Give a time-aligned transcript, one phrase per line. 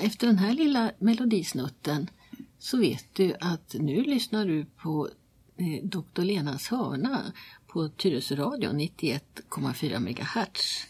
[0.00, 2.10] efter den här lilla melodisnutten
[2.58, 5.08] så vet du att nu lyssnar du på
[5.56, 6.22] eh, Dr.
[6.22, 7.32] Lenas hörna
[7.66, 10.86] på Tyresöradion 91,4 MHz.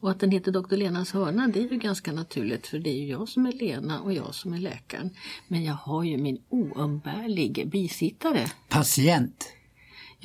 [0.00, 0.76] Och att den heter Dr.
[0.76, 4.00] Lenas hörna det är ju ganska naturligt för det är ju jag som är Lena
[4.00, 5.10] och jag som är läkaren.
[5.48, 8.46] Men jag har ju min oumbärlig bisittare.
[8.68, 9.52] Patient.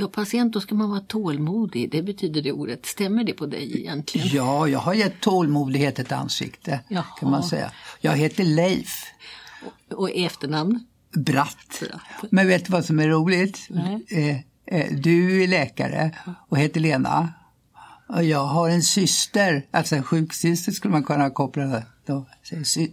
[0.02, 1.92] Ja, patient, då ska man vara tålmodig.
[1.92, 2.86] Det betyder det ordet.
[2.86, 4.28] Stämmer det på dig egentligen?
[4.28, 7.06] Ja, jag har gett tålmodighet ett ansikte Jaha.
[7.20, 7.72] kan man säga.
[8.00, 9.06] Jag heter Leif
[9.90, 10.86] Och i efternamn?
[11.14, 11.80] Bratt.
[11.80, 12.32] Bratt.
[12.32, 13.68] Men vet du vad som är roligt?
[13.70, 14.06] Nej.
[14.68, 16.12] Eh, eh, du är läkare
[16.50, 17.34] och heter Lena.
[18.08, 22.26] Och jag har en syster, alltså en sjuksyster skulle man kunna koppla då,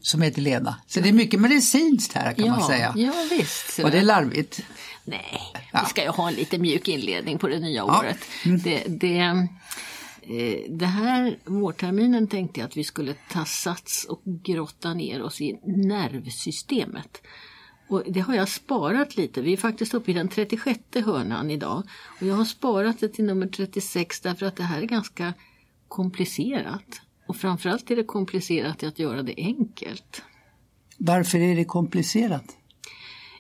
[0.03, 0.77] som heter Lena.
[0.87, 2.95] Så det är mycket medicinskt här kan man säga.
[2.97, 3.79] Ja, visst.
[3.79, 4.61] Och det är larvigt.
[5.09, 5.41] Nej,
[5.73, 5.81] Ja.
[5.85, 7.99] vi ska ju ha en lite mjuk inledning på det nya Ja.
[8.01, 8.19] året.
[8.65, 9.19] Det, det,
[10.23, 15.41] eh, det här vårterminen tänkte jag att vi skulle ta sats och grotta ner oss
[15.41, 17.23] i nervsystemet.
[17.89, 19.41] Och det har jag sparat lite.
[19.43, 21.83] Vi är faktiskt uppe i den 36 hörnan idag.
[22.21, 25.35] Och jag har sparat det till nummer 36 därför att det här är ganska
[25.89, 27.01] komplicerat.
[27.29, 30.23] Och framförallt är det komplicerat att göra det enkelt.
[30.99, 32.45] Varför är det komplicerat?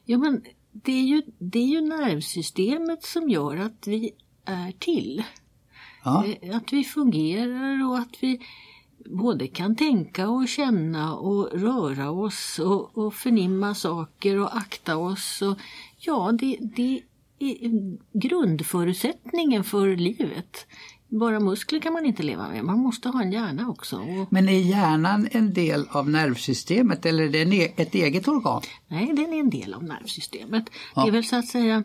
[0.05, 4.11] Ja, men det är, ju, det är ju nervsystemet som gör att vi
[4.45, 5.25] är till.
[6.05, 6.25] Ja.
[6.27, 8.41] Eh, Att vi fungerar och att vi
[9.05, 15.43] både kan tänka och känna och röra oss och, och förnimma saker och akta oss.
[15.43, 15.59] Och,
[15.99, 17.03] ja, det, det
[17.39, 20.67] är grundförutsättningen för livet.
[21.09, 23.97] Bara muskler kan man inte leva med, man måste ha en hjärna också.
[23.97, 28.29] Och, Men är hjärnan en del av nervsystemet eller är det en e- ett eget
[28.29, 28.63] organ?
[28.89, 30.65] Nej, den är en del av nervsystemet.
[30.95, 31.83] Det är väl så att säga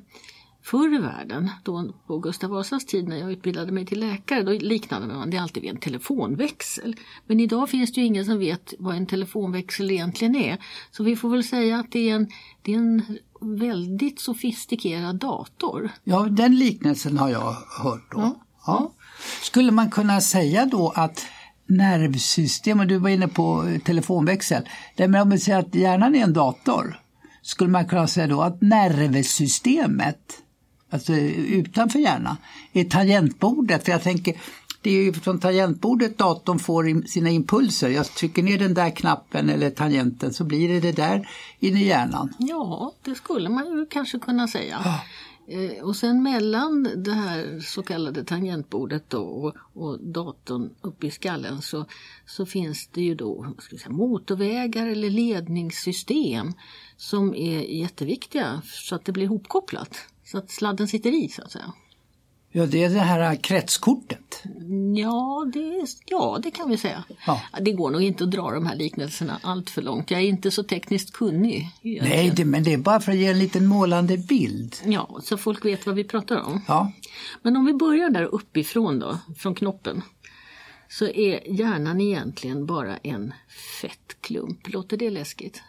[0.66, 4.52] Förr i världen, då på Gustav Vasas tid när jag utbildade mig till läkare, då
[4.52, 6.96] liknade man det alltid vid en telefonväxel.
[7.28, 10.58] Men idag finns det ju ingen som vet vad en telefonväxel egentligen är.
[10.92, 12.28] Så vi får väl säga att det är en,
[12.62, 15.90] det är en väldigt sofistikerad dator.
[16.04, 18.36] Ja, den liknelsen har jag hört då.
[18.66, 18.92] Ja.
[19.42, 21.26] Skulle man kunna säga då att
[21.68, 26.24] nervsystem, och du var inne på telefonväxel, det men om vi säger att hjärnan är
[26.24, 27.00] en dator,
[27.42, 30.20] skulle man kunna säga då att nervsystemet,
[30.90, 32.38] alltså utanför hjärnan,
[32.74, 33.86] är tangentbordet?
[33.86, 34.38] För jag tänker,
[34.82, 37.90] det är ju från tangentbordet datorn får in- sina impulser.
[37.90, 41.30] Jag trycker ner den där knappen eller tangenten så blir det det där
[41.60, 42.34] inne i hjärnan.
[42.38, 45.00] Ja, det skulle man ju kanske kunna säga.
[45.48, 51.12] Eh, och sen mellan det här så kallade tangentbordet då och, och datorn uppe i
[51.12, 51.86] skallen så,
[52.26, 56.54] så finns det ju då ska säga, motorvägar eller ledningssystem
[56.98, 59.98] som är jätteviktiga så att det blir hopkopplat.
[60.24, 61.74] Så att sladden sitter i så att säga.
[62.52, 64.23] Ja, det är det här kretskortet.
[64.96, 67.04] Ja, det, ja, det kan vi säga.
[67.26, 67.42] Ja.
[67.62, 70.12] Det går nog inte att dra de här liknelserna allt för långt.
[70.12, 71.70] Jag är inte så tekniskt kunnig.
[71.82, 74.76] Nej, det, men det är bara för att ge en liten målande bild.
[74.86, 76.62] Ja, så folk vet vad vi pratar om.
[76.68, 76.92] Ja.
[77.42, 80.02] Men om vi börjar där uppifrån då, från knoppen.
[80.90, 83.34] Så är hjärnan egentligen bara en
[83.82, 84.74] fettklump.
[84.74, 85.62] Låter det läskigt?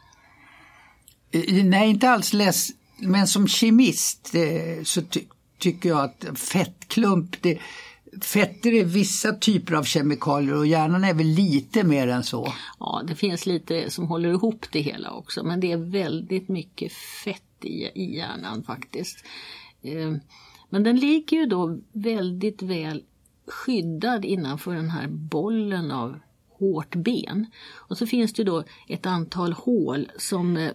[1.64, 2.68] Nej, inte alls less,
[2.98, 5.20] men som kemist eh, så ty
[5.58, 7.58] tycker jag att fettklump, det,
[8.20, 12.52] fetter är vissa typer av kemikalier och hjärnan är väl lite mer än så.
[12.78, 15.44] Ja, det finns lite som håller ihop det hela också.
[15.44, 19.24] Men det är väldigt mycket fett i, i hjärnan faktiskt.
[19.82, 20.12] Eh,
[20.68, 23.02] men den ligger ju då väldigt väl
[23.46, 26.18] skyddad innanför den här bollen av
[26.58, 27.46] hårt ben.
[27.74, 30.70] Och så finns det då ett antal hål som eh,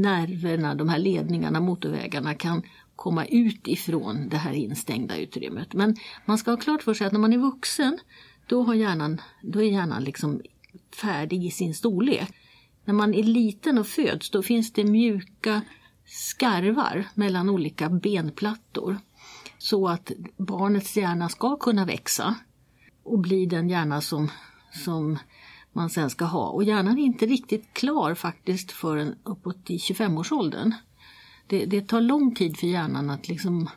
[0.00, 2.62] nerverna, de här ledningarna, motorvägarna kan
[2.96, 5.74] komma ut ifrån det här instängda utrymmet.
[5.74, 7.98] Men man ska ha klart för sig att när man är vuxen
[8.46, 10.40] då, har hjärnan, då är hjärnan liksom
[10.96, 12.28] färdig i sin storlek.
[12.84, 15.62] När man är liten och föds då finns det mjuka
[16.06, 18.98] skarvar mellan olika benplattor.
[19.58, 22.34] Så att barnets hjärna ska kunna växa
[23.02, 24.30] och bli den hjärna som,
[24.84, 25.18] som
[25.72, 26.48] man sen ska ha.
[26.48, 30.74] Och hjärnan är inte riktigt klar faktiskt förrän uppåt i 25-årsåldern.
[31.46, 33.68] Det, det tar lång tid för hjärnan att liksom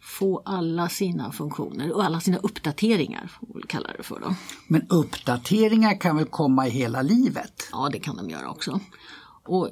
[0.00, 4.20] få alla sina funktioner och alla sina uppdateringar, får vi kalla det för.
[4.20, 4.34] Då.
[4.68, 7.68] Men uppdateringar kan väl komma i hela livet?
[7.72, 8.80] Ja, det kan de göra också.
[9.44, 9.70] Och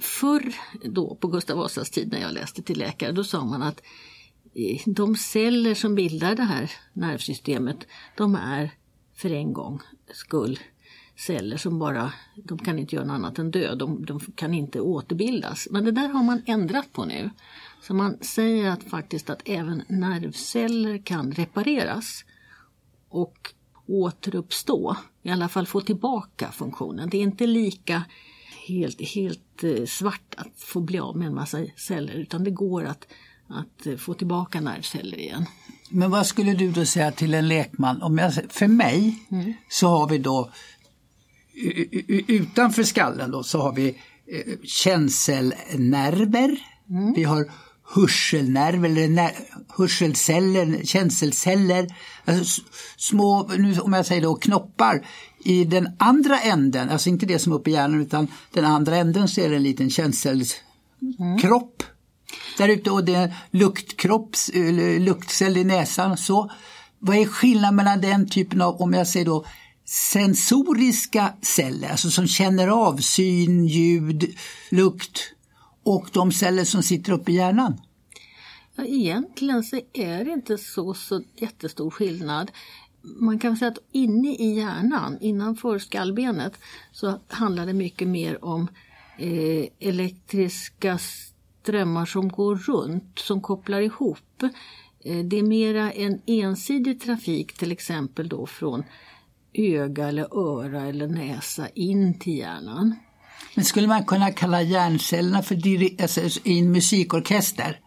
[0.00, 0.54] förr
[0.84, 3.80] då, på Gustav Vasas tid när jag läste till läkare, då sa man att
[4.54, 8.70] eh, de celler som bildar det här nervsystemet, de är
[9.14, 9.80] för en gång
[10.14, 10.58] skull
[11.16, 14.80] celler som bara, de kan inte göra något annat än dö, de, de kan inte
[14.80, 15.68] återbildas.
[15.70, 17.30] Men det där har man ändrat på nu.
[17.82, 22.24] Så man säger att faktiskt att även nervceller kan repareras
[23.08, 23.54] och
[23.86, 27.10] återuppstå, i alla fall få tillbaka funktionen.
[27.10, 28.04] Det är inte lika
[28.66, 32.84] helt, helt eh, svart att få bli av med en massa celler utan det går
[32.84, 33.06] att,
[33.48, 35.46] att eh, få tillbaka nervceller igen.
[35.90, 38.02] Men vad skulle du då säga till en lekman?
[38.02, 39.52] Om jag, för mig mm.
[39.68, 40.50] så har vi då
[42.26, 43.94] utanför skallen då så har vi eh,
[44.64, 46.58] känselnerver.
[46.90, 47.12] Mm.
[47.12, 47.50] Vi har
[47.94, 49.30] hörselnerv eller
[49.68, 51.88] hörselceller, känselceller,
[52.24, 52.62] alltså
[52.96, 55.06] små, nu om jag säger då knoppar
[55.44, 58.96] i den andra änden, alltså inte det som är uppe i hjärnan utan den andra
[58.96, 61.82] änden så är det en liten känselkropp.
[61.82, 61.92] Mm.
[62.58, 64.36] Där ute och det är luktkropp,
[64.98, 66.16] luktcell i näsan.
[66.16, 66.50] Så
[66.98, 69.44] vad är skillnaden mellan den typen av, om jag säger då
[69.92, 74.34] sensoriska celler, alltså som känner av syn, ljud,
[74.70, 75.34] lukt
[75.82, 77.80] och de celler som sitter uppe i hjärnan?
[78.74, 82.50] Ja, egentligen så är det inte så, så jättestor skillnad.
[83.02, 86.52] Man kan säga att inne i hjärnan, innanför skallbenet,
[86.92, 88.68] så handlar det mycket mer om
[89.18, 90.98] eh, elektriska
[91.62, 94.42] strömmar som går runt, som kopplar ihop.
[95.04, 98.84] Eh, det är mera en ensidig trafik till exempel då från
[99.54, 102.96] öga eller öra eller näsa in till hjärnan.
[103.54, 105.54] Men skulle man kunna kalla hjärncellerna för
[106.02, 107.80] alltså, alltså, i en musikorkester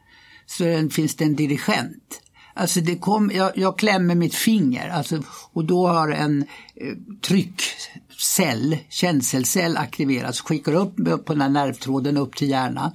[0.46, 2.22] så finns det en dirigent.
[2.54, 5.24] Alltså det kom, jag, jag klämmer mitt finger alltså,
[5.54, 6.42] och då har en
[6.76, 10.96] eh, tryckcell, känselcell aktiverats och skickar upp
[11.26, 12.92] på den här nervtråden upp till hjärnan.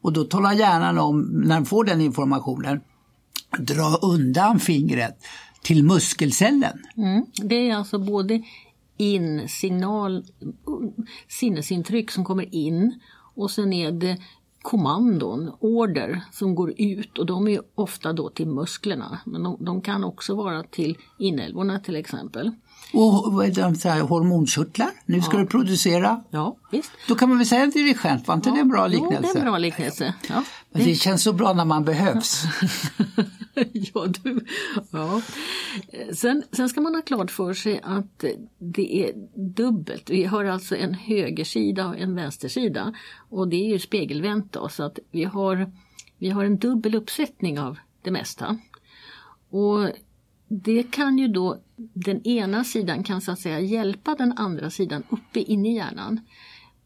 [0.00, 2.80] Och då talar hjärnan om, när den får den informationen,
[3.58, 5.18] dra undan fingret
[5.62, 6.78] till muskelcellen.
[6.96, 7.26] Mm.
[7.42, 8.42] Det är alltså både
[8.96, 10.24] in signal,
[11.28, 13.00] sinnesintryck som kommer in
[13.34, 14.18] och sen är det
[14.62, 19.80] kommandon, order som går ut och de är ofta då till musklerna men de, de
[19.80, 22.50] kan också vara till inälvorna till exempel.
[22.92, 25.40] Och vad är det, så här, hormonkörtlar, nu ska ja.
[25.40, 26.24] du producera.
[26.30, 26.92] Ja, visst.
[27.08, 29.16] Då kan man väl säga dirigent, var inte ja, det en bra liknelse?
[29.22, 30.14] Jo, det är en bra liknelse.
[30.28, 30.44] Ja.
[30.70, 32.44] Men det känns så bra när man behövs.
[33.72, 34.44] ja, du.
[34.90, 35.22] ja.
[36.14, 38.24] Sen, sen ska man ha klart för sig att
[38.58, 40.10] det är dubbelt.
[40.10, 42.94] Vi har alltså en högersida och en vänstersida.
[43.28, 45.72] Och det är ju spegelvänt då, så att vi har,
[46.18, 48.58] vi har en dubbel uppsättning av det mesta.
[49.50, 49.90] Och
[50.48, 55.02] det kan ju då, den ena sidan kan så att säga hjälpa den andra sidan
[55.08, 56.20] uppe in i hjärnan.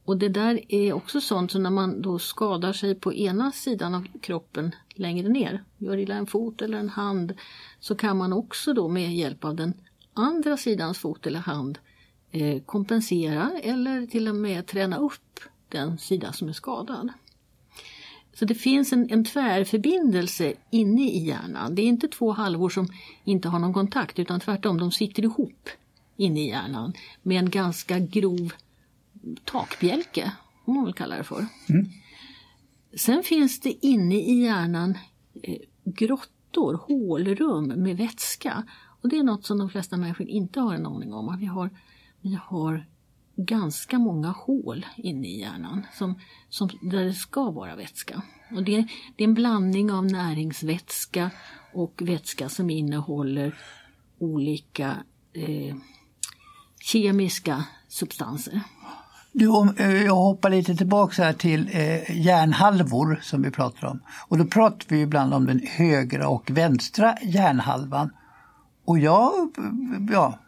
[0.04, 3.94] Och det där är också sånt som när man då skadar sig på ena sidan
[3.94, 7.34] av kroppen längre ner, gör illa en fot eller en hand,
[7.80, 9.74] så kan man också då med hjälp av den
[10.14, 11.78] andra sidans fot eller hand
[12.30, 17.12] eh, kompensera eller till och med träna upp den sida som är skadad.
[18.34, 21.74] Så det finns en, en tvärförbindelse inne i hjärnan.
[21.74, 22.88] Det är inte två halvor som
[23.24, 25.68] inte har någon kontakt utan tvärtom, de sitter ihop
[26.16, 28.52] inne i hjärnan med en ganska grov
[29.44, 30.32] takbjälke,
[30.64, 31.46] om man vill kalla det för.
[31.68, 31.86] Mm.
[32.96, 34.98] Sen finns det inne i hjärnan
[35.42, 38.64] eh, grottor, hålrum med vätska.
[39.00, 41.36] Och det är något som de flesta människor inte har en aning om.
[41.38, 41.70] Vi har,
[42.20, 42.86] vi har
[43.36, 48.22] ganska många hål inne i hjärnan som, som, där det ska vara vätska.
[48.50, 51.30] Och det, det är en blandning av näringsvätska
[51.72, 53.58] och vätska som innehåller
[54.18, 54.96] olika
[55.32, 55.76] eh,
[56.80, 58.60] kemiska substanser.
[59.36, 64.00] Du, eh, jag hoppar lite tillbaka till eh, hjärnhalvor som vi pratar om.
[64.28, 68.10] Och då pratar vi ibland om den högra och vänstra hjärnhalvan.
[68.84, 69.32] Och jag,
[70.12, 70.38] ja,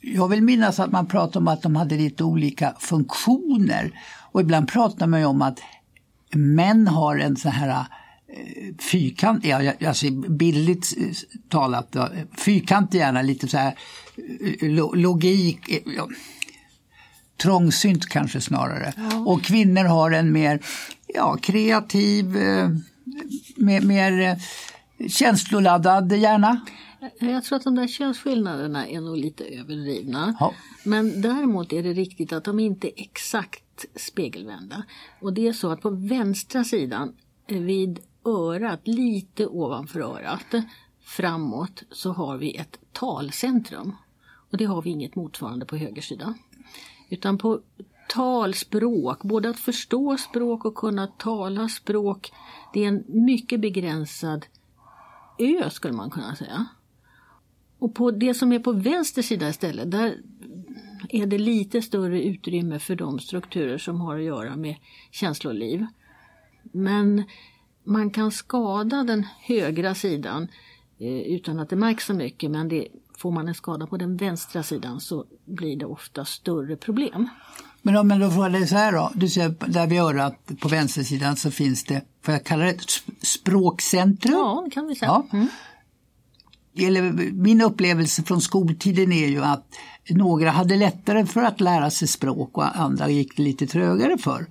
[0.00, 4.00] jag vill minnas att man pratar om att de hade lite olika funktioner.
[4.32, 5.58] Och ibland pratar man ju om att
[6.34, 11.06] män har en sån här eh, fyrkant, ja, alltså bildligt eh,
[11.48, 11.96] talat,
[12.38, 13.74] fyrkantig hjärna, lite så här
[14.96, 15.58] logik,
[17.36, 18.92] trångsynt kanske snarare.
[18.96, 19.18] Ja.
[19.18, 20.60] Och kvinnor har en mer
[21.06, 22.68] ja, kreativ, eh,
[23.56, 26.60] mer, mer eh, känsloladdad hjärna.
[27.18, 30.36] Jag tror att de där könsskillnaderna är nog lite överdrivna.
[30.40, 30.54] Ja.
[30.84, 34.82] Men däremot är det riktigt att de inte är exakt spegelvända.
[35.20, 37.14] Och det är så att på vänstra sidan
[37.46, 40.64] eh, vid örat, lite ovanför örat,
[41.02, 43.96] framåt så har vi ett talcentrum.
[44.50, 46.34] Och det har vi inget motsvarande på höger sida.
[47.14, 47.60] Utan på
[48.08, 52.32] talspråk, både att förstå språk och kunna tala språk,
[52.72, 54.46] det är en mycket begränsad
[55.38, 56.66] ö skulle man kunna säga.
[57.78, 60.20] Och på det som är på vänster sida istället, där
[61.08, 64.76] är det lite större utrymme för de strukturer som har att göra med
[65.10, 65.86] känsloliv.
[66.62, 67.24] Men
[67.84, 70.48] man kan skada den högra sidan
[70.98, 74.16] eh, utan att det märks så mycket men det får man en skada på den
[74.16, 77.28] vänstra sidan så blir det ofta större problem.
[77.82, 80.68] Men om jag då frågar dig så här då, du ser där vid örat på
[80.68, 82.90] vänstersidan så finns det, får jag kalla det ett
[83.22, 84.34] språkcentrum?
[84.34, 85.08] Ja, det kan vi säga.
[85.30, 85.38] Ja.
[85.38, 85.48] Mm.
[86.76, 89.66] Eller, min upplevelse från skoltiden är ju att
[90.10, 94.46] några hade lättare för att lära sig språk och andra gick det lite trögare för.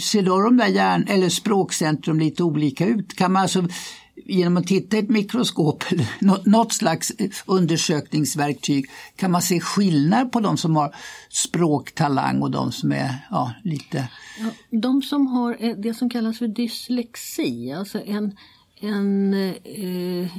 [0.00, 3.16] Ser då de där hjärn eller språkcentrum lite olika ut?
[3.16, 3.68] Kan man alltså
[4.24, 10.32] genom att titta i ett mikroskop eller något slags eh, undersökningsverktyg kan man se skillnad
[10.32, 10.94] på de som har
[11.30, 14.08] språktalang och de som är ja, lite...
[14.40, 18.36] Ja, de som har eh, det som kallas för dyslexi, alltså en,
[18.80, 20.36] en, eh,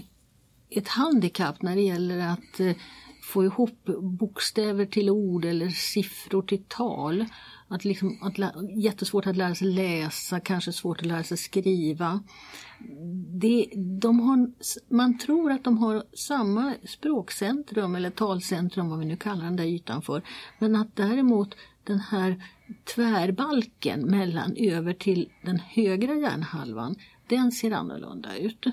[0.70, 2.76] ett handikapp när det gäller att eh,
[3.24, 3.86] få ihop
[4.20, 7.26] bokstäver till ord eller siffror till tal.
[7.68, 12.24] Att liksom, att jättesvårt att lära sig läsa, kanske svårt att lära sig skriva.
[13.42, 13.70] Det,
[14.02, 14.52] de har,
[14.94, 19.66] man tror att de har samma språkcentrum eller talcentrum, vad vi nu kallar den där
[19.66, 20.22] ytan för.
[20.60, 22.44] Men att däremot den här
[22.96, 26.96] tvärbalken mellan över till den högra hjärnhalvan,
[27.28, 28.66] den ser annorlunda ut.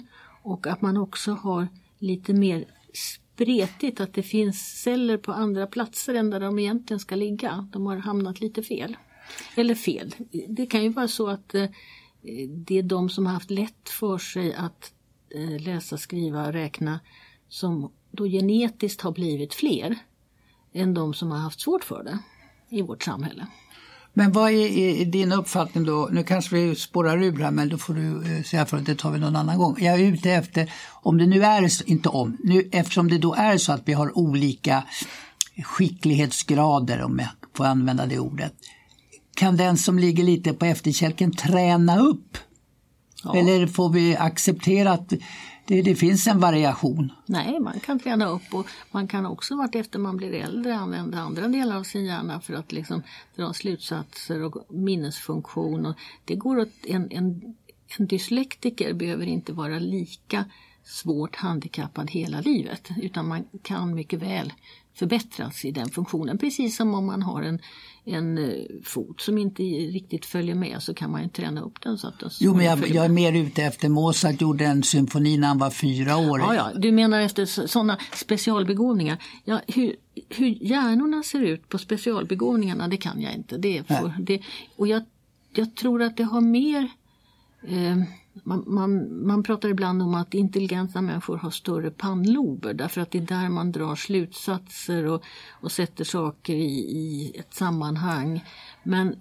[0.42, 1.68] Och att man också har
[1.98, 7.14] lite mer spretigt att det finns celler på andra platser än där de egentligen ska
[7.14, 7.68] ligga.
[7.72, 8.96] De har hamnat lite fel.
[9.54, 10.14] Eller fel,
[10.48, 11.68] det kan ju vara så att eh,
[12.24, 14.92] Eh, det är de som har haft lätt för sig att
[15.34, 17.00] eh, läsa, skriva, räkna
[17.48, 19.98] som då genetiskt har blivit fler
[20.72, 22.18] än de som har haft svårt för det
[22.76, 23.46] i vårt samhälle.
[24.14, 26.08] Men vad är, är, din uppfattning då?
[26.12, 28.94] Nu kanske vi spårar ur här men då får du eh, säga för att det
[28.94, 29.76] tar vi någon annan gång.
[29.78, 33.58] Jag är ute efter, om det nu är, inte om, nu, eftersom det då är
[33.58, 34.84] så att vi har olika
[35.64, 38.52] skicklighetsgrader om jag får använda det ordet.
[39.42, 42.38] Kan den som ligger lite på efterkälken träna upp?
[43.24, 43.36] Ja.
[43.36, 45.08] Eller får vi acceptera att
[45.66, 47.12] det, det, finns en variation.
[47.26, 51.18] Nej, man kan träna upp och man kan också vart efter man blir äldre använda
[51.18, 53.02] andra delar av sin hjärna för att liksom
[53.36, 55.86] dra slutsatser och minnesfunktion.
[55.86, 55.94] Och
[56.24, 57.54] det går att, en, en,
[57.98, 60.44] en dyslektiker behöver inte vara lika
[60.84, 64.52] svårt handikappad hela livet utan man kan mycket väl
[64.94, 66.38] förbättras i den funktionen.
[66.38, 67.58] Precis som om man har en,
[68.04, 71.98] en eh, fot som inte riktigt följer med så kan man ju träna upp den.
[71.98, 75.36] Så att den jo, men jag, jag, är mer ute efter Mozart gjorde en symfoni
[75.36, 76.40] när han var fyra år.
[76.40, 76.70] Ja, ja.
[76.76, 79.22] du menar efter sådana specialbegåvningar.
[79.44, 79.96] Ja, hur,
[80.28, 83.58] hur hjärnorna ser ut på specialbegåvningarna det kan jag inte.
[83.58, 84.40] Det för, det,
[84.76, 85.02] och jag,
[85.54, 86.90] jag tror att det har mer
[87.68, 87.96] eh,
[88.44, 93.18] man, man, man pratar ibland om att intelligenta människor har större pannlober därför att det
[93.18, 98.44] är där man drar slutsatser och, och sätter saker i, i ett sammanhang.
[98.82, 99.16] Men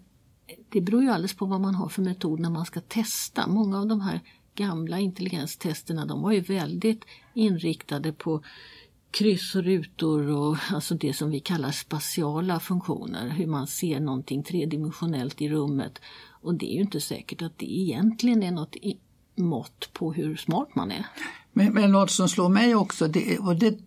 [0.70, 3.48] det beror ju alldeles på vad man har för metod när man ska testa.
[3.48, 4.20] Många av de här
[4.56, 8.44] gamla intelligenstesterna de var ju väldigt inriktade på
[9.12, 14.44] kryss och rutor och alltså det som vi kallar spatiala funktioner, hur man ser någonting
[14.44, 16.01] tredimensionellt i rummet.
[16.41, 18.75] Och det är ju inte säkert att det egentligen är något
[19.36, 21.05] mått på hur smart man är.
[21.53, 23.79] Men, men något som slår mig också, det, och det,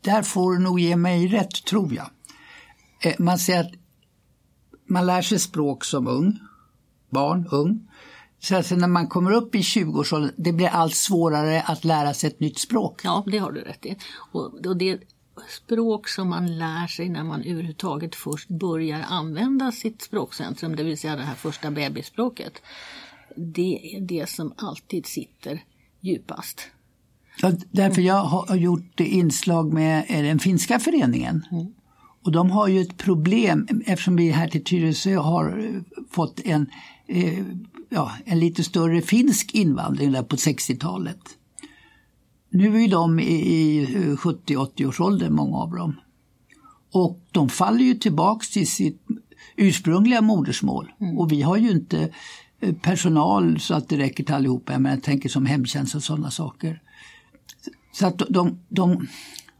[0.00, 2.10] där får du nog ge mig rätt tror jag.
[3.00, 3.72] Eh, man säger att
[4.86, 6.38] man lär sig språk som ung,
[7.10, 7.88] barn, ung.
[8.40, 12.30] Så alltså när man kommer upp i 20-årsåldern, det blir allt svårare att lära sig
[12.30, 13.00] ett nytt språk.
[13.04, 13.96] Ja, det har du rätt i.
[14.32, 15.00] Och, och det
[15.48, 20.98] språk som man lär sig när man överhuvudtaget först börjar använda sitt språkcentrum, det vill
[20.98, 22.62] säga det här första bebisspråket.
[23.36, 25.62] Det är det som alltid sitter
[26.00, 26.60] djupast.
[27.42, 31.46] Ja, därför jag har gjort inslag med den finska föreningen.
[31.52, 31.66] Mm.
[32.24, 36.66] Och de har ju ett problem eftersom vi här till Tyresö har fått en,
[37.06, 37.44] eh,
[37.88, 41.18] ja, en lite större finsk invandring där på 60-talet.
[42.54, 45.96] Nu är de i 70-80-årsåldern, många av dem.
[46.92, 49.02] Och de faller ju tillbaks till sitt
[49.56, 50.92] ursprungliga modersmål.
[51.00, 51.18] Mm.
[51.18, 52.12] Och vi har ju inte
[52.60, 54.78] eh, personal så att det räcker till allihopa.
[54.78, 56.82] Men jag tänker som hemtjänst och sådana saker.
[57.92, 59.06] Så att de, de,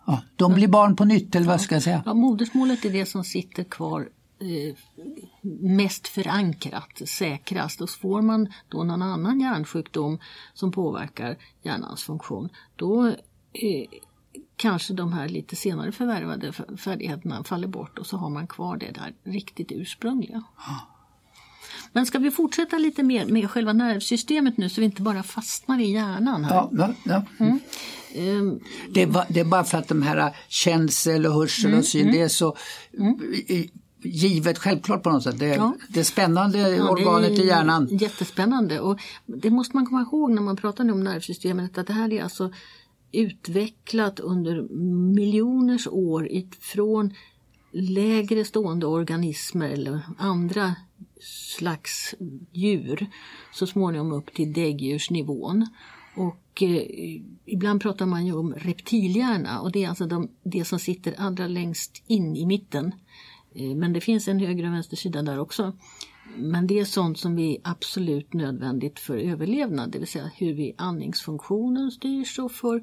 [0.07, 2.03] ja, de blir barn på nytt, eller vad ska jag säga?
[2.07, 4.07] Ja, modersmålet är det som sitter kvar eh,
[5.61, 7.81] mest förankrat, säkrast.
[7.81, 10.19] Och får man då någon annan hjärnsjukdom
[10.55, 13.88] som påverkar hjärnans funktion, då eh,
[14.57, 18.91] kanske de här lite senare förvärvade färdigheterna faller bort och så har man kvar det
[18.91, 20.43] där riktigt ursprungliga.
[21.93, 25.81] Men ska vi fortsätta lite mer med själva nervsystemet nu så vi inte bara fastnar
[25.81, 26.45] i hjärnan?
[26.45, 26.55] Här?
[26.55, 27.25] Ja, ja, ja.
[27.38, 27.61] Mm.
[28.17, 28.61] Um,
[28.91, 31.85] det, är bara, det, är bara, för att de här känsel och hörsel mm, och
[31.85, 32.57] syn, mm, det är så
[32.99, 33.19] mm
[34.05, 35.39] givet självklart på något sätt.
[35.39, 35.75] Det, ja.
[35.89, 37.89] det spännande ja, organet i hjärnan.
[37.91, 42.13] Jättespännande och det måste man komma ihåg när man pratar om nervsystemet att det här
[42.13, 42.53] är alltså
[43.13, 44.63] utvecklat under
[45.15, 46.29] miljoners år
[46.61, 47.15] från
[47.73, 50.75] lägre stående organismer eller andra
[51.59, 52.15] slags
[52.53, 53.07] djur
[53.53, 55.67] så småningom upp till däggdjursnivån.
[56.17, 60.79] Och eh, ibland pratar man ju om reptilhjärna och det är alltså de, det som
[60.79, 62.93] sitter allra längst in i mitten.
[63.55, 65.73] Men det finns en höger och vänster sida där också.
[66.37, 70.75] Men det är sånt som är absolut nödvändigt för överlevnad, det vill säga hur vi
[70.79, 72.83] andningsfunktionen styrs och för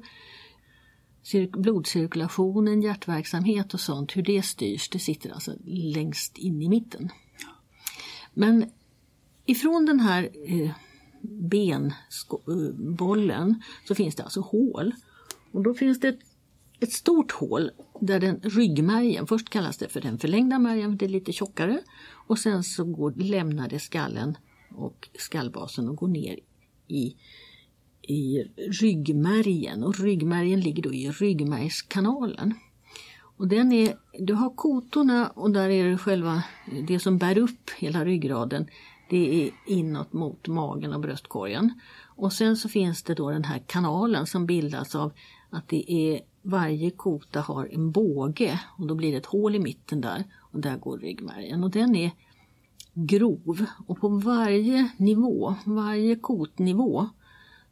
[1.52, 7.08] blodcirkulationen, hjärtverksamhet och sånt, hur det styrs, det sitter alltså längst in i mitten.
[8.34, 8.70] Men
[9.46, 10.70] ifrån den här eh,
[11.22, 13.56] benbollen eh,
[13.88, 14.92] så finns det alltså hål.
[15.52, 16.18] Och då finns det ett,
[16.82, 17.70] ett stort hål
[18.00, 21.80] där den ryggmärgen, först kallas det för den förlängda märgen, det är lite tjockare.
[22.26, 24.36] Och sen så går, lämnar det skallen
[24.74, 26.38] och skallbasen och går ner
[26.88, 27.16] i,
[28.02, 28.44] i
[28.80, 29.84] ryggmärgen.
[29.84, 32.54] Och ryggmärgen ligger då i ryggmärgskanalen.
[33.36, 36.42] Och den är, du har kotorna och där är det själva
[36.88, 38.66] det som bär upp hela ryggraden.
[39.10, 41.80] Det är inåt mot magen och bröstkorgen.
[42.16, 45.12] Och sen så finns det då den här kanalen som bildas av
[45.50, 49.58] att det är varje kota har en båge och då blir det ett hål i
[49.58, 52.10] mitten där och där går ryggmärgen och den är
[52.94, 57.08] grov och på varje nivå, varje kotnivå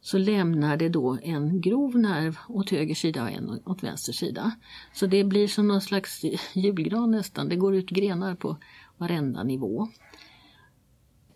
[0.01, 4.51] så lämnar det då en grov nerv åt höger sida och en åt vänster sida.
[4.93, 6.21] Så det blir som någon slags
[6.53, 8.57] julgran nästan, det går ut grenar på
[8.97, 9.87] varenda nivå.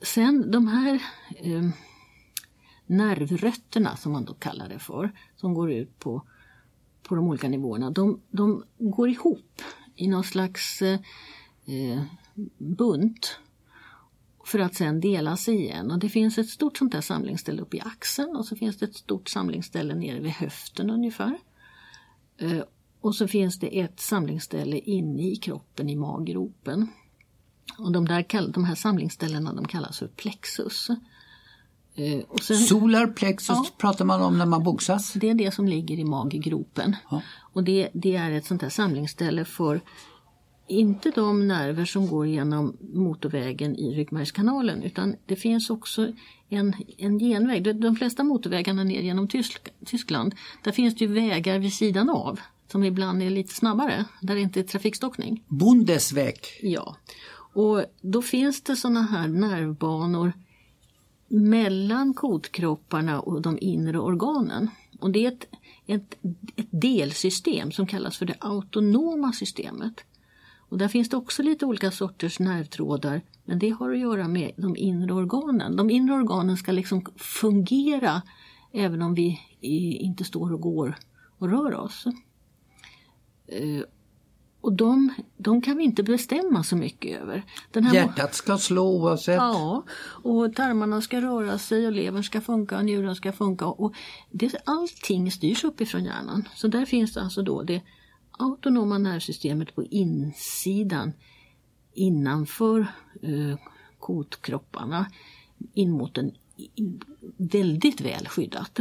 [0.02, 0.94] Sen de här
[1.36, 1.70] eh,
[2.86, 6.24] nervrötterna som man då kallar det för, som går ut på,
[7.08, 9.62] på de olika nivåerna, de, de går ihop
[9.96, 12.02] i någon slags eh,
[12.58, 13.40] bunt
[14.46, 15.92] för att sen delas igen.
[15.92, 18.86] Och det finns ett stort sånt där samlingsställe uppe i axeln och så finns det
[18.86, 21.38] ett stort samlingsställe nere vid höften ungefär.
[22.38, 22.64] Eh,
[23.02, 26.88] och så finns det ett samlingsställe inne i kroppen i maggropen.
[27.78, 30.88] Och de, där, de här samlingsställena de kallas för plexus.
[31.96, 35.14] Eh, sen, Solar plexus ja, pratar man om när man boxas?
[35.14, 36.96] Det är det som ligger i maggropen.
[37.10, 37.22] Ja.
[37.54, 39.82] Och det, det, är ett sånt här samlingsställe för
[40.68, 46.12] inte de nerver som går genom motorvägen i ryggmärgskanalen utan det finns också
[46.50, 47.82] en, en genväg.
[47.82, 52.40] De flesta motorvägarna ner genom Tysk, Tyskland, där finns det ju vägar vid sidan av
[52.72, 55.44] som ibland är lite snabbare, där det inte är trafikstockning.
[55.48, 56.36] Bundesväg.
[56.62, 56.98] Ja,
[57.54, 60.34] och då finns det sådana här nervbanor
[61.28, 64.70] mellan kotkropparna och de inre organen.
[65.00, 65.48] Och det är ett,
[65.88, 66.18] ett,
[66.56, 70.04] ett delsystem som kallas för det autonoma systemet.
[70.70, 74.52] Och där finns det också lite olika sorters nervtrådar men det har att göra med
[74.58, 75.76] de inre organen.
[75.76, 78.22] De inre organen ska liksom fungera
[78.72, 79.40] även om vi
[80.00, 80.98] inte står och går
[81.38, 82.06] och rör oss.
[83.48, 83.82] Eh,
[84.66, 87.44] och de, de kan vi inte bestämma så mycket över.
[87.94, 89.36] Hjärtat ska slå oavsett.
[89.36, 89.84] Ja,
[90.24, 93.66] och tarmarna ska röra sig och levern ska funka och njuren ska funka.
[93.66, 93.94] Och
[94.32, 96.48] det, allting styrs uppifrån hjärnan.
[96.56, 97.82] Så där finns det alltså då det
[98.32, 101.14] autonoma nervsystemet på insidan
[101.94, 102.80] innanför
[103.22, 103.60] eh,
[104.00, 105.06] kotkropparna
[105.74, 106.32] in mot en
[107.38, 108.80] väldigt väl skyddat.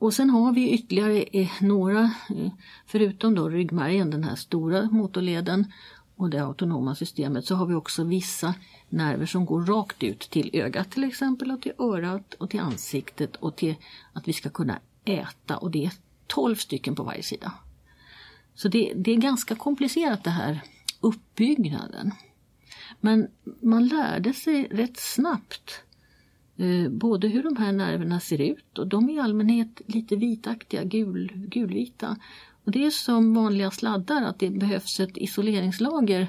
[0.00, 2.52] Och sen har vi ytterligare eh, några, eh,
[2.86, 5.72] förutom då ryggmärgen, den här stora motorleden
[6.16, 8.54] och det autonoma systemet, så har vi också vissa
[8.88, 13.36] nerver som går rakt ut till ögat till exempel och till örat och till ansiktet
[13.36, 13.74] och till
[14.12, 15.92] att vi ska kunna äta och det är
[16.26, 17.52] 12 stycken på varje sida.
[18.54, 20.60] Så det, det är ganska komplicerat det här
[21.00, 22.12] uppbyggnaden.
[23.00, 23.28] Men
[23.62, 25.82] man lärde sig rätt snabbt
[26.60, 30.84] Eh, både hur de här nerverna ser ut och de är i allmänhet lite vitaktiga,
[30.84, 32.16] gul, gulvita.
[32.64, 36.28] Och det är som vanliga sladdar att det behövs ett isoleringslager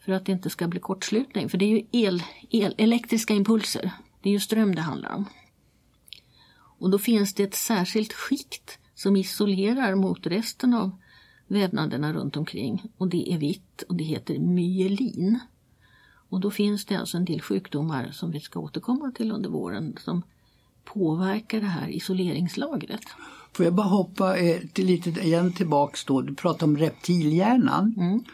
[0.00, 1.48] för att det inte ska bli kortslutning.
[1.48, 3.90] För det är ju el, el, elektriska impulser,
[4.22, 5.24] det är ju ström det handlar om.
[6.56, 10.90] Och då finns det ett särskilt skikt som isolerar mot resten av
[11.46, 15.38] vävnaderna runt omkring och det är vitt och det heter myelin.
[16.34, 19.96] Och då finns det alltså en del sjukdomar som vi ska återkomma till under våren
[20.04, 20.22] som
[20.84, 23.02] påverkar det här isoleringslagret.
[23.52, 27.94] Får jag bara hoppa eh, till lite igen tillbaks då, du pratar om reptilhjärnan.
[27.96, 28.24] Mm.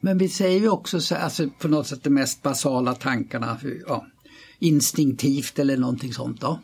[0.00, 4.06] Men vi säger ju också så, alltså på något sätt de mest basala tankarna, ja,
[4.58, 6.60] instinktivt eller någonting sånt då.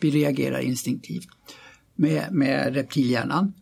[0.00, 1.28] Vi reagerar instinktivt
[1.94, 3.52] med, med reptilhjärnan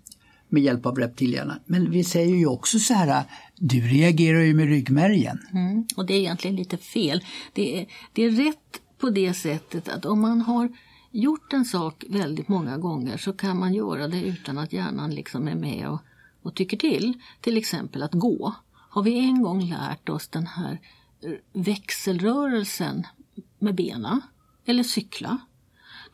[0.55, 1.59] med hjälp av reptilhjärnan.
[1.67, 3.25] Men vi säger ju också så här,
[3.57, 5.39] du reagerar ju med ryggmärgen.
[5.53, 7.25] Mm, och det är egentligen lite fel.
[7.53, 10.69] Det är, det är rätt på det sättet att om man har
[11.11, 15.49] gjort en sak väldigt många gånger så kan man göra det utan att hjärnan liksom
[15.49, 16.01] är med och,
[16.43, 17.21] och tycker till.
[17.41, 18.55] Till exempel att gå.
[18.73, 20.81] Har vi en gång lärt oss den här
[21.23, 23.07] eh, växelrörelsen
[23.59, 24.21] med benen
[24.65, 25.39] eller cykla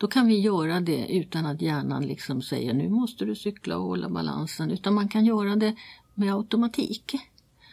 [0.01, 3.85] då kan vi göra det utan att hjärnan liksom säger nu måste du cykla och
[3.85, 5.77] hålla balansen utan man kan göra det
[6.15, 7.15] med automatik.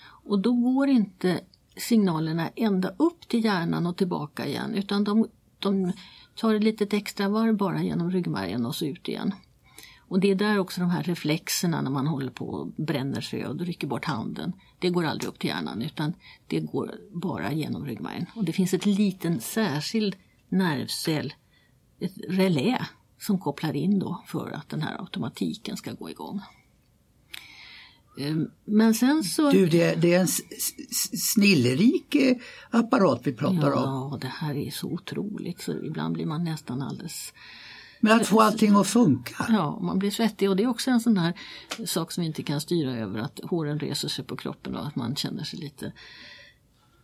[0.02, 1.40] Och då går inte
[1.78, 5.28] signalerna ända upp till hjärnan och tillbaka igen utan de,
[5.60, 5.92] de
[6.36, 9.34] tar ett litet extra varv bara genom ryggmärgen och så ut igen.
[10.00, 13.46] Och det är där också de här reflexerna när man håller på och bränner sig
[13.46, 14.54] och rycker bort handen.
[14.80, 16.14] Det går aldrig upp till hjärnan utan
[16.48, 18.26] det går bara genom ryggmärgen.
[18.36, 20.16] Och det finns ett liten särskild
[20.50, 21.34] nervcell,
[22.00, 22.88] ett relä
[23.20, 26.42] som kopplar in då för att den här automatiken ska gå igång.
[28.20, 29.52] Ehm, men sen så...
[29.52, 30.28] Du, det, det är en
[31.18, 32.38] snillerik eh,
[32.70, 34.12] apparat vi pratar ja, om.
[34.12, 37.34] Ja, det här är så otroligt så ibland blir man nästan alldeles
[38.00, 39.46] men att få allting att funka.
[39.50, 41.34] Ja, man blir svettig och det är också en sån här
[41.86, 44.96] sak som vi inte kan styra över att håren reser sig på kroppen och att
[44.96, 45.94] man känner sig lite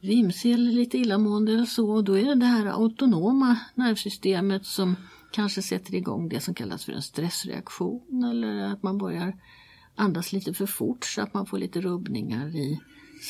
[0.03, 2.01] vimsig eller lite illamående eller så.
[2.01, 4.95] Då är det det här autonoma nervsystemet som
[5.31, 9.33] kanske sätter igång det som kallas för en stressreaktion eller att man börjar
[9.95, 12.79] andas lite för fort så att man får lite rubbningar i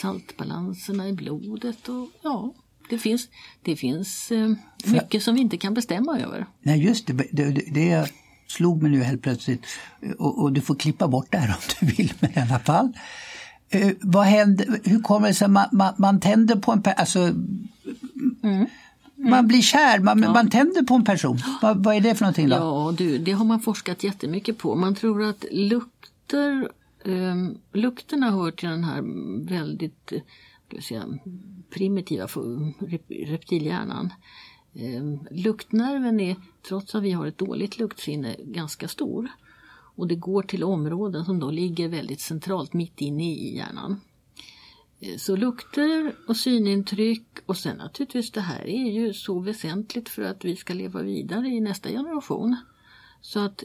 [0.01, 2.53] saltbalanserna i blodet och ja,
[2.89, 3.29] det finns,
[3.61, 4.53] det finns eh,
[4.85, 6.45] mycket som vi inte kan bestämma över.
[6.61, 8.11] Nej just det, det, det
[8.47, 9.65] slog mig nu helt plötsligt
[10.19, 12.93] och, och, du får klippa bort det här om du vill men i alla fall.
[13.73, 17.19] Eh, vad händer, hur kommer det sig man, man, man tänder på en person, alltså,
[18.43, 18.65] mm.
[19.15, 20.33] Man blir kär, man, ja.
[20.33, 21.37] man tänder på en person.
[21.61, 22.55] Vad, vad, är det för någonting då?
[22.55, 24.75] Ja, du, det har man forskat jättemycket på.
[24.75, 26.69] Man tror att lukter,
[27.05, 27.35] eh,
[27.73, 29.01] lukterna hör till den här
[29.47, 30.13] väldigt
[30.81, 31.03] säga,
[31.69, 32.27] primitiva
[33.07, 34.13] reptilhjärnan.
[34.73, 36.35] Eh, luktnerven är,
[36.67, 39.29] trots att vi har ett dåligt luktsinne, ganska stor.
[39.95, 44.01] Och det går till områden som då ligger väldigt centralt mitt inne i hjärnan.
[44.99, 50.21] Eh, så lukter och synintryck och sen naturligtvis det här är ju så väsentligt för
[50.21, 52.55] att vi ska leva vidare i nästa generation.
[53.21, 53.63] Så att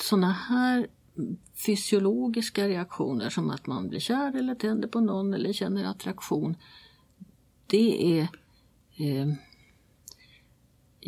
[0.00, 0.86] sådana här
[1.66, 6.56] fysiologiska reaktioner som att man blir kär eller tänder på någon eller känner attraktion.
[7.66, 8.28] Det är
[8.96, 9.32] eh,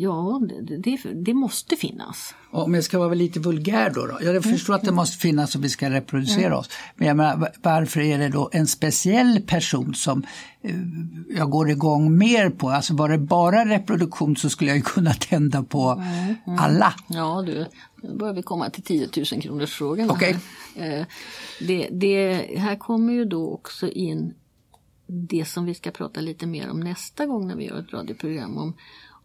[0.01, 0.41] Ja,
[0.83, 2.35] det, det, måste finnas.
[2.51, 4.05] Om jag ska vara lite vulgär då.
[4.05, 4.17] då.
[4.21, 4.43] Jag mm.
[4.43, 6.57] förstår att det måste finnas om vi ska reproducera mm.
[6.57, 6.69] oss.
[6.95, 10.23] Men jag menar, varför är det då en speciell person som
[10.61, 10.75] eh,
[11.29, 12.69] jag går igång mer på?
[12.69, 16.35] Alltså var det bara reproduktion så skulle jag ju kunna tända på mm.
[16.47, 16.59] Mm.
[16.59, 16.93] alla.
[17.07, 17.65] Ja du,
[18.03, 20.11] nu börjar vi komma till 10 000 kronors frågan.
[20.11, 20.35] Okay.
[20.75, 21.05] Eh,
[21.59, 24.33] det, det, här kommer ju då också in
[25.07, 28.57] det som vi ska prata lite mer om nästa gång när vi gör ett radioprogram
[28.57, 28.73] om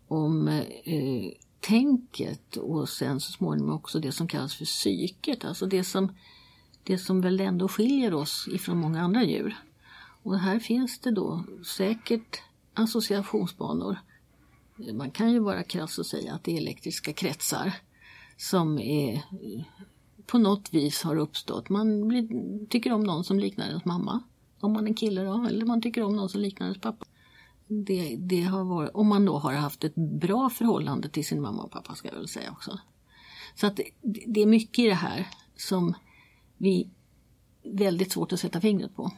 [0.08, 5.44] om eh, tänket och sen så småningom också det som kallas för psyket.
[5.44, 6.14] Alltså det som,
[6.82, 9.56] det som väl ändå skiljer oss ifrån många andra djur.
[10.22, 11.44] Och här finns det då
[11.76, 12.42] säkert
[12.74, 13.98] associationsbanor.
[14.92, 17.72] Man kan ju vara krass och säga att det är elektriska kretsar
[18.36, 19.64] som är, eh,
[20.26, 21.68] på något vis har uppstått.
[21.68, 24.22] Man blir, tycker om någon som liknar ens mamma,
[24.60, 27.04] om man är kille då, eller man tycker om någon som liknar ens pappa
[27.66, 31.62] det, det har varit, om man då har haft ett bra förhållande till sin mamma
[31.62, 32.78] och pappa ska jag väl säga också.
[33.54, 33.84] Så att det,
[34.26, 35.94] det är mycket i det här som
[36.58, 36.90] vi
[37.64, 39.12] väldigt svårt att sätta fingret på.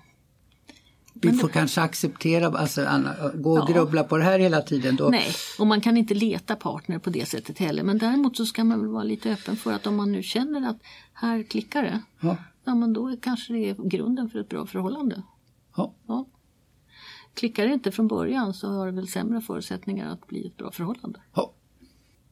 [1.21, 3.75] Vi får kanske acceptera, alltså Anna, gå och ja.
[3.75, 4.97] grubbla på det här hela tiden.
[4.97, 5.09] Då.
[5.09, 7.83] Nej, och man kan inte leta partner på det sättet heller.
[7.83, 10.71] Men däremot så ska man väl vara lite öppen för att om man nu känner
[10.71, 10.77] att
[11.13, 12.03] här klickar det.
[12.21, 12.37] Ja.
[12.65, 15.23] ja men då kanske det är grunden för ett bra förhållande.
[15.77, 15.95] Ja.
[16.07, 16.27] ja.
[17.37, 20.71] Klickar det inte från början så har det väl sämre förutsättningar att bli ett bra
[20.71, 21.21] förhållande.
[21.35, 21.53] Ja.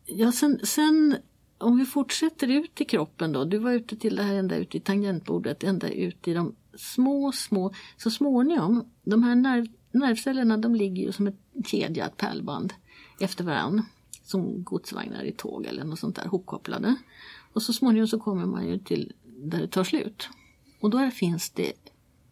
[0.06, 1.16] Ja, sen, sen
[1.58, 3.44] om vi fortsätter ut i kroppen då.
[3.44, 7.32] Du var ute till det här ända ut i tangentbordet, ända ut i de små,
[7.32, 7.72] små.
[7.96, 12.72] Så småningom, de här nerv, nervcellerna de ligger ju som ett kedjat pärlband
[13.20, 13.82] efter varann.
[14.22, 16.96] Som godsvagnar i tåg eller något sånt där hopkopplade.
[17.52, 20.28] Och så småningom så kommer man ju till där det tar slut.
[20.80, 21.72] Och då finns det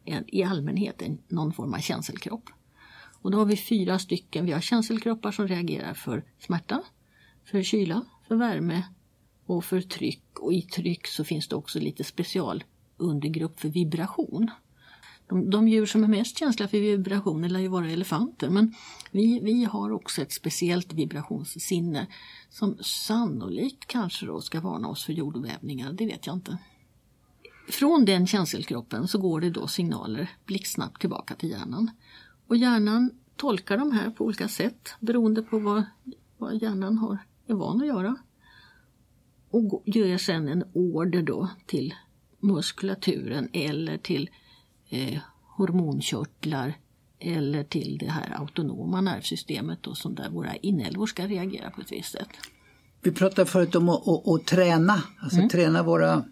[0.04, 2.50] en, i allmänhet en, någon form av känselkropp.
[3.22, 4.46] Och då har vi fyra stycken.
[4.46, 6.82] Vi har känselkroppar som reagerar för smärta,
[7.44, 8.82] för kyla, för värme
[9.46, 10.38] och för tryck.
[10.38, 12.64] Och i tryck så finns det också lite special
[12.96, 14.50] undergrupp för vibration.
[15.28, 18.74] De, de djur som är mest känsliga för vibrationer lär ju vara elefanter men
[19.11, 22.06] vi, vi har också ett speciellt vibrationssinne
[22.50, 26.58] som sannolikt kanske då ska varna oss för jordvävningar, det vet jag inte.
[27.68, 31.90] Från den känselkroppen så går det då signaler blixtsnabbt tillbaka till hjärnan.
[32.52, 35.84] Och hjärnan tolkar de här på olika sätt beroende på vad,
[36.38, 38.16] vad hjärnan har, är van att göra.
[39.50, 41.94] Och ger sen en order då till
[42.40, 44.30] muskulaturen eller till
[44.88, 46.74] eh, hormonkörtlar
[47.18, 51.92] eller till det här autonoma nervsystemet då, som där våra inälvor ska reagera på ett
[51.92, 52.30] visst sätt.
[53.00, 55.48] Vi pratade förut om att, att, att träna, alltså mm.
[55.48, 56.24] träna våra,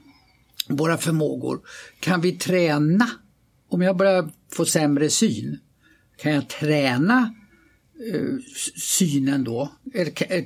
[0.68, 1.60] våra förmågor.
[2.00, 3.10] Kan vi träna,
[3.68, 5.58] om jag börjar få sämre syn,
[6.22, 7.34] kan jag träna
[8.12, 8.38] eh,
[8.76, 9.68] synen då?
[9.94, 10.44] Eller, eh,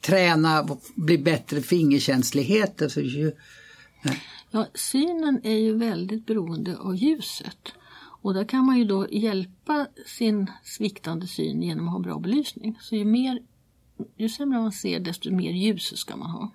[0.00, 2.82] träna, bli bättre fingerkänslighet?
[2.82, 3.00] Alltså,
[4.50, 7.72] ja, synen är ju väldigt beroende av ljuset.
[8.22, 12.78] Och där kan man ju då hjälpa sin sviktande syn genom att ha bra belysning.
[12.80, 13.42] Så ju, mer,
[14.16, 16.52] ju sämre man ser desto mer ljus ska man ha.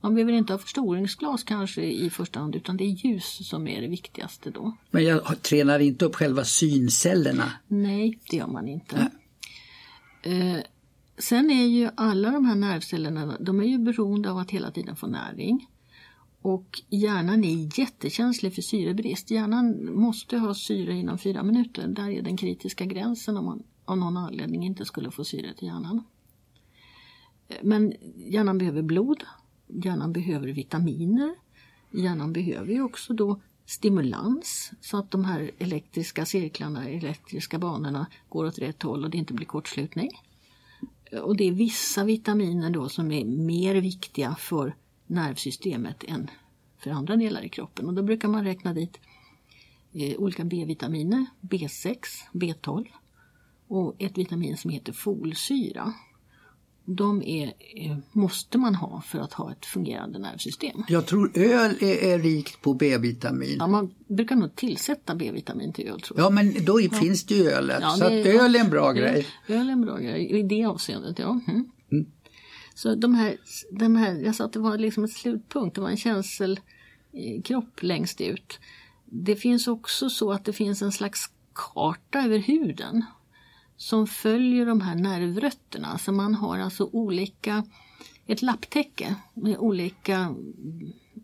[0.00, 3.80] Man behöver inte ha förstoringsglas kanske i första hand utan det är ljus som är
[3.80, 4.76] det viktigaste då.
[4.90, 7.52] Men jag tränar inte upp själva syncellerna?
[7.66, 9.10] Nej, det gör man inte.
[10.22, 10.58] Eh,
[11.18, 14.96] sen är ju alla de här nervcellerna de är ju beroende av att hela tiden
[14.96, 15.66] få näring.
[16.42, 19.30] Och hjärnan är jättekänslig för syrebrist.
[19.30, 21.88] Hjärnan måste ha syre inom fyra minuter.
[21.88, 25.68] Där är den kritiska gränsen om man av någon anledning inte skulle få syre till
[25.68, 26.04] hjärnan.
[27.62, 29.24] Men hjärnan behöver blod.
[29.66, 31.34] Hjärnan behöver vitaminer.
[31.90, 38.44] Hjärnan behöver ju också då stimulans så att de här elektriska cirklarna, elektriska banorna går
[38.44, 40.10] åt rätt håll och det inte blir kortslutning.
[41.22, 44.74] Och det är vissa vitaminer då som är mer viktiga för
[45.06, 46.30] nervsystemet än
[46.78, 47.86] för andra delar i kroppen.
[47.86, 49.00] Och då brukar man räkna dit
[49.92, 51.98] eh, olika B-vitaminer, B6,
[52.32, 52.86] B12
[53.68, 55.92] och ett vitamin som heter folsyra.
[56.88, 60.84] De är, eh, måste man ha för att ha ett fungerande nervsystem.
[60.88, 63.56] Jag tror öl är, är rikt på B-vitamin.
[63.58, 66.00] Ja, man brukar nog tillsätta B-vitamin till öl.
[66.00, 66.26] Tror jag.
[66.26, 66.90] Ja, men då ja.
[66.90, 67.78] finns det ju ölet.
[67.80, 69.26] Ja, så det, öl är en bra grej.
[69.48, 71.40] Öl är en bra grej i det avseendet, ja.
[71.48, 71.70] Mm.
[71.92, 72.06] Mm.
[72.74, 73.36] Så de här,
[73.70, 78.20] de här, jag sa att det var liksom en slutpunkt, det var en känselkropp längst
[78.20, 78.58] ut.
[79.04, 83.04] Det finns också så att det finns en slags karta över huden
[83.76, 85.98] som följer de här nervrötterna.
[85.98, 87.64] Så man har alltså olika,
[88.26, 90.34] ett lapptäcke med olika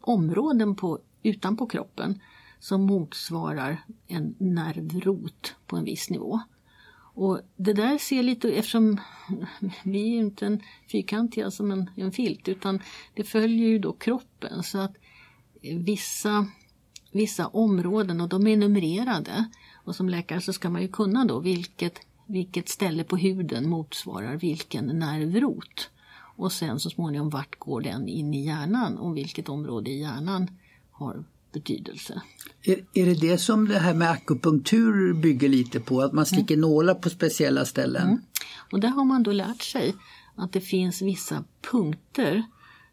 [0.01, 2.21] områden på, utanpå kroppen
[2.61, 6.41] som motsvarar en nervrot på en viss nivå.
[7.15, 9.01] Och det där ser lite, eftersom
[9.83, 10.61] vi är inte en
[10.93, 12.81] fyrkantiga som en, en filt utan
[13.15, 14.97] det följer ju då kroppen så att
[15.63, 16.47] vissa,
[17.13, 19.45] vissa områden och de är numrerade
[19.85, 24.37] och som läkare så ska man ju kunna då vilket, vilket ställe på huden motsvarar
[24.37, 25.91] vilken nervrot.
[26.37, 30.51] Och sen så småningom vart går den in i hjärnan och vilket område i hjärnan
[30.91, 32.23] har betydelse.
[32.63, 36.01] Är, är det det som det här med akupunktur bygger lite på?
[36.01, 36.71] Att man sticker mm.
[36.71, 38.09] nålar på speciella ställen?
[38.09, 38.21] Mm.
[38.73, 39.95] Och där har man då lärt sig
[40.35, 42.43] att det finns vissa punkter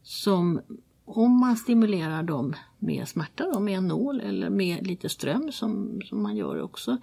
[0.03, 0.61] som
[1.05, 6.01] om man stimulerar dem med smärta, då, med en nål eller med lite ström som,
[6.05, 6.97] som man gör också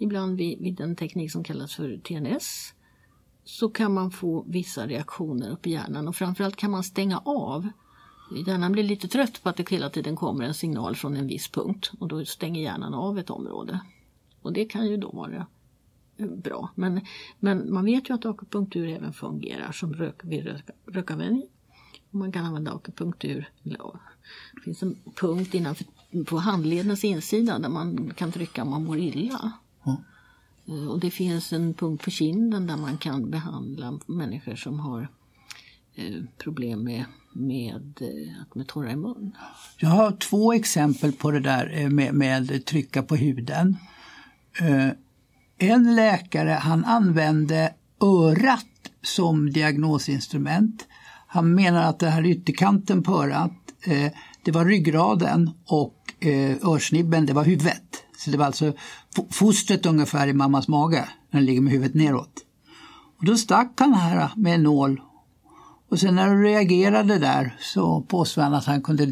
[0.00, 2.74] ibland vid, vid en teknik som kallas för TNS
[3.44, 7.68] så kan man få vissa reaktioner upp i hjärnan och framförallt kan man stänga av
[8.30, 11.48] Hjärnan blir lite trött på att det hela tiden kommer en signal från en viss
[11.48, 13.80] punkt och då stänger hjärnan av ett område.
[14.42, 15.46] Och det kan ju då vara
[16.16, 16.70] eh, bra.
[16.74, 17.00] Men,
[17.38, 21.48] men man vet ju att akupunktur även fungerar som rök, vid rök, rökavvänjning.
[22.10, 23.50] Man kan använda akupunktur.
[23.62, 25.86] Det finns en punkt innanför,
[26.24, 29.52] på handledens insida där man kan trycka om man mår illa.
[29.86, 30.88] Mm.
[30.88, 35.08] Och det finns en punkt på kinden där man kan behandla människor som har
[35.94, 39.36] eh, problem med med eh, med torra i mun.
[39.78, 43.76] Jag har två exempel på det där med, med trycka på huden.
[44.60, 44.88] Eh,
[45.58, 48.66] en läkare han använde örat
[49.02, 50.86] som diagnosinstrument.
[51.26, 53.52] Han menar att det här ytterkanten på örat,
[54.44, 55.96] det var ryggraden och
[56.62, 58.04] örsnibben, det var huvudet.
[58.18, 58.72] Så det var alltså
[59.30, 62.44] fostret ungefär i mammas mage när den ligger med huvudet neråt.
[63.18, 65.00] Och då stack han här med en nål
[65.90, 69.04] och sen när du reagerade där så påstod han att han kunde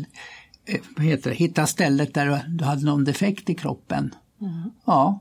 [0.64, 4.14] eh, vad heter det, hitta stället där du hade någon defekt i kroppen.
[4.40, 4.70] Mm.
[4.84, 5.20] Ja.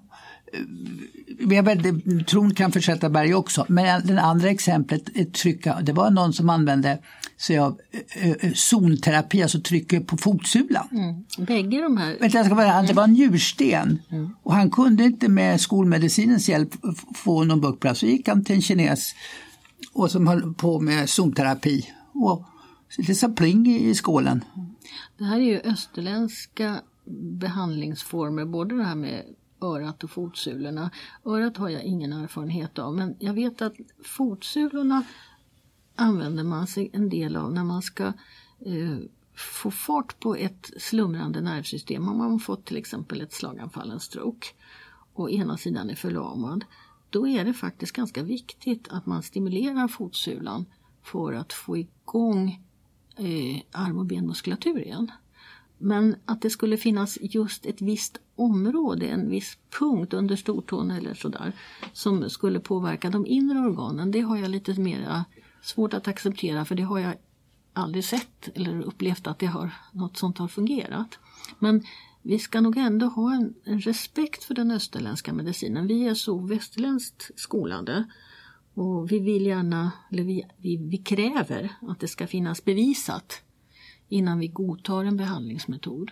[1.40, 6.34] Jag vet, tron kan försätta berg också, men det andra exemplet, trycka, det var någon
[6.34, 7.00] som använde
[7.38, 10.88] sig av eh, eh, zonterapi, alltså trycker på fotsulan.
[10.92, 11.46] Mm.
[11.48, 12.18] Bägge de här?
[12.20, 14.30] Vänta, ska bara, det var en njursten mm.
[14.44, 16.70] och han kunde inte med skolmedicinens hjälp
[17.16, 17.96] få någon bukt på det.
[17.96, 19.16] Så gick han till en kines
[19.94, 21.94] och som höll på med zonterapi.
[22.14, 22.46] Och
[22.98, 24.44] lite så pling i skålen.
[25.18, 26.82] Det här är ju österländska
[27.40, 29.24] behandlingsformer, både det här med
[29.62, 30.92] örat och fotsulorna.
[31.26, 33.74] Örat har jag ingen erfarenhet av men jag vet att
[34.04, 35.04] fotsulorna
[35.98, 38.06] använder man sig en del av när man ska
[38.60, 38.98] eh,
[39.36, 44.00] få fart på ett slumrande nervsystem, om man har fått till exempel ett slaganfall, en
[44.00, 44.48] stroke,
[45.14, 46.66] och ena sidan är förlamad,
[47.10, 50.66] då är det faktiskt ganska viktigt att man stimulerar fotsulan
[51.04, 52.64] för att få igång
[53.18, 55.12] eh, arm och benmuskulatur igen.
[55.78, 61.14] Men att det skulle finnas just ett visst område, en viss punkt under stortån eller
[61.14, 61.54] sådär
[61.94, 65.26] som skulle påverka de inre organen, det har jag lite mera
[65.68, 67.14] svårt att acceptera för det har jag
[67.74, 71.20] aldrig sett eller upplevt att det har, något sånt har fungerat.
[71.60, 71.84] Men
[72.22, 75.88] vi ska nog ändå ha en, en respekt för den österländska medicinen.
[75.88, 78.04] Vi är så västerländskt skolade
[78.74, 83.42] och vi vill gärna, eller vi, vi, vi kräver att det ska finnas bevisat
[84.10, 86.12] innan vi godtar en behandlingsmetod.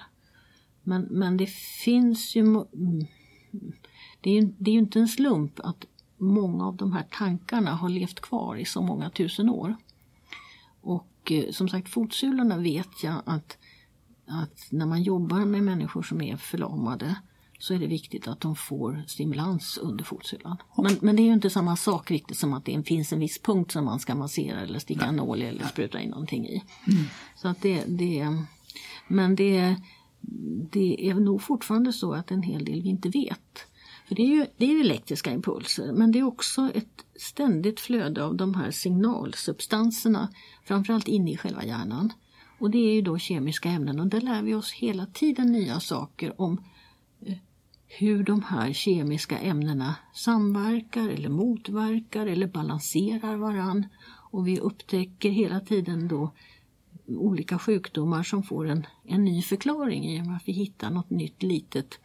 [0.83, 1.49] Men, men det
[1.83, 2.41] finns ju...
[2.41, 3.05] Mm,
[4.21, 5.85] det är ju, det är ju inte en slump att
[6.25, 9.75] många av de här tankarna har levt kvar i så många tusen år.
[10.81, 13.57] Och eh, som sagt, fotsulorna vet jag att,
[14.27, 17.15] att när man jobbar med människor som är förlamade
[17.59, 20.57] så är det viktigt att de får stimulans under fotsulan.
[20.77, 23.41] Men, men det är ju inte samma sak riktigt som att det finns en viss
[23.41, 26.63] punkt som man ska massera eller sticka en nål eller spruta in någonting i.
[26.88, 27.03] Mm.
[27.35, 28.38] Så att det, det,
[29.07, 29.75] men det,
[30.71, 33.67] det är nog fortfarande så att en hel del vi inte vet.
[34.07, 38.23] För det är ju det är elektriska impulser men det är också ett ständigt flöde
[38.23, 40.29] av de här signalsubstanserna,
[40.63, 42.13] framförallt inne i själva hjärnan.
[42.59, 45.79] Och det är ju då kemiska ämnen och där lär vi oss hela tiden nya
[45.79, 46.63] saker om
[47.25, 47.37] eh,
[47.87, 53.85] hur de här kemiska ämnena samverkar eller motverkar eller balanserar varann.
[54.31, 56.31] Och vi upptäcker hela tiden då
[57.07, 61.09] olika sjukdomar som får en, en ny förklaring i och med att vi hittar något
[61.09, 61.99] nytt litet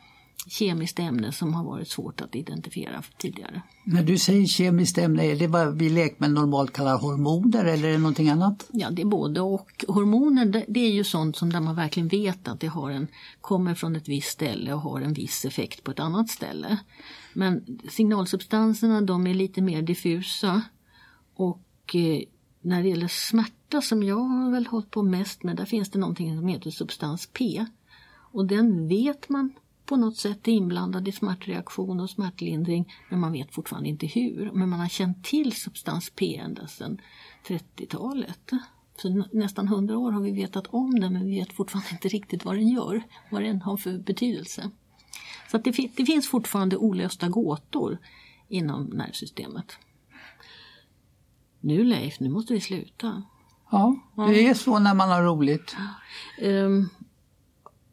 [0.46, 3.62] kemiskt ämne som har varit svårt att identifiera tidigare.
[3.85, 7.92] När du säger kemiskt ämne, är det vad vi lekmän normalt kallar hormoner eller är
[7.92, 8.66] det någonting annat?
[8.72, 9.85] Ja, det är både och.
[9.88, 13.09] Hormoner det, är ju sånt som där man verkligen vet att det har en,
[13.40, 16.79] kommer från ett visst ställe och har en viss effekt på ett annat ställe.
[17.33, 20.62] Men signalsubstanserna de är lite mer diffusa
[21.35, 22.22] och eh,
[22.62, 25.98] när det gäller smärta som jag har väl hållit på mest med, där finns det
[25.98, 27.66] någonting som heter substans P.
[28.33, 29.53] Och den vet man
[29.90, 34.50] på något sätt är inblandad i smärtreaktion och smärtlindring men man vet fortfarande inte hur.
[34.53, 37.00] Men man har känt till substans P ända sedan
[37.46, 38.50] 30-talet.
[39.03, 42.44] Så nästan 100 år har vi vetat om den men vi vet fortfarande inte riktigt
[42.44, 44.70] vad den gör, vad den har för betydelse.
[45.50, 47.98] Så det, det finns fortfarande olösta gåtor
[48.48, 49.79] inom nervsystemet.
[51.61, 53.22] Nu Leif, nu måste vi sluta.
[53.70, 55.76] Ja, det är så när man har roligt.
[56.42, 56.88] Um,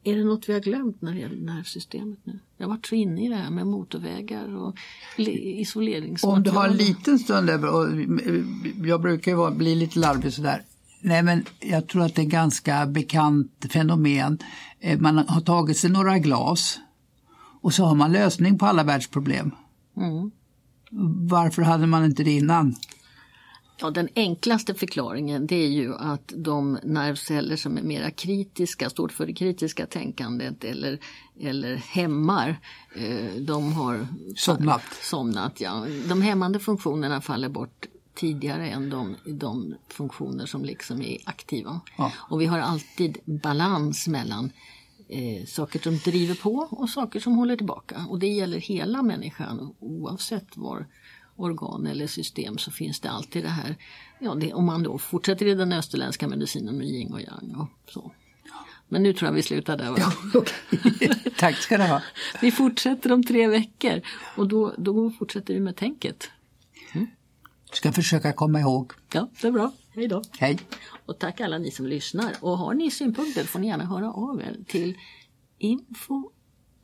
[0.07, 2.39] är det något vi har glömt när det gäller nervsystemet nu?
[2.57, 4.75] Jag har varit så inne i det här med motorvägar och
[5.17, 6.37] isoleringsmaterial.
[6.37, 7.87] Om du har en liten stund över, och
[8.87, 10.61] jag brukar ju bli lite larvig sådär.
[11.01, 14.39] Nej men jag tror att det är ganska bekant fenomen.
[14.79, 16.79] Eh, man har tagit sig några glas
[17.61, 19.51] och så har man lösning på alla världsproblem.
[19.97, 20.31] Mm.
[21.29, 22.75] Varför hade man inte det innan?
[23.79, 29.07] Ja, den enklaste förklaringen det är ju att de nervceller som är mera kritiska, står
[29.07, 30.99] för det kritiska tänkandet eller,
[31.39, 32.59] eller hämmar,
[32.95, 34.81] eh, de har somnat.
[35.01, 35.85] somnat ja.
[36.09, 41.81] De hämmande funktionerna faller bort tidigare än de, de funktioner som liksom är aktiva.
[41.97, 42.11] Ja.
[42.17, 44.51] Och vi har alltid balans mellan
[45.09, 48.05] eh, saker som driver på och saker som håller tillbaka.
[48.09, 50.87] Och det gäller hela människan oavsett var
[51.37, 53.75] organ eller system så finns det alltid det här,
[54.19, 57.91] ja, det, om man då fortsätter i den österländska medicinen med yin och yang och
[57.91, 58.11] så.
[58.89, 59.95] Men nu tror jag vi slutar där.
[59.97, 61.09] Ja, okay.
[61.37, 62.01] Tack ska du ha.
[62.41, 64.01] Vi fortsätter om tre veckor
[64.35, 66.29] och då, då fortsätter vi med tänket.
[66.93, 67.07] Mm.
[67.71, 68.91] Ska försöka komma ihåg.
[69.13, 69.73] Ja, det är bra.
[69.89, 70.21] Hej då.
[70.39, 70.59] Hej.
[71.05, 72.33] Och tack alla ni som lyssnar.
[72.41, 74.97] Och har ni synpunkter får ni gärna höra av er till
[75.57, 76.31] info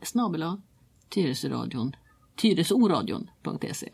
[0.01, 0.61] snabela
[1.09, 1.95] Tyresoradion
[2.35, 3.89] tyresoradion.se